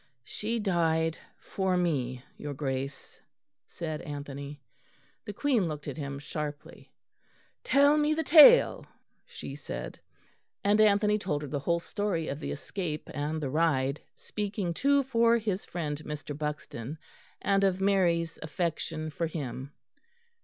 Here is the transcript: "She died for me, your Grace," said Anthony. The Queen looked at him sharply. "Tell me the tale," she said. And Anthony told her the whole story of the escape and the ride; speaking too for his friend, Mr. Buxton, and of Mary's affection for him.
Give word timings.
"She 0.23 0.57
died 0.57 1.15
for 1.37 1.77
me, 1.77 2.23
your 2.35 2.55
Grace," 2.55 3.21
said 3.67 4.01
Anthony. 4.01 4.59
The 5.27 5.33
Queen 5.33 5.67
looked 5.67 5.87
at 5.87 5.95
him 5.97 6.17
sharply. 6.17 6.91
"Tell 7.63 7.97
me 7.99 8.15
the 8.15 8.23
tale," 8.23 8.87
she 9.27 9.53
said. 9.55 9.99
And 10.63 10.81
Anthony 10.81 11.19
told 11.19 11.43
her 11.43 11.47
the 11.47 11.59
whole 11.59 11.79
story 11.79 12.29
of 12.29 12.39
the 12.39 12.49
escape 12.49 13.11
and 13.13 13.39
the 13.39 13.51
ride; 13.51 14.01
speaking 14.15 14.73
too 14.73 15.03
for 15.03 15.37
his 15.37 15.65
friend, 15.65 16.01
Mr. 16.03 16.35
Buxton, 16.35 16.97
and 17.39 17.63
of 17.63 17.79
Mary's 17.79 18.39
affection 18.41 19.11
for 19.11 19.27
him. 19.27 19.71